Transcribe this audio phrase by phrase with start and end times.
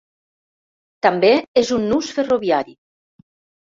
[1.07, 1.29] També
[1.63, 2.77] és un nus ferroviari.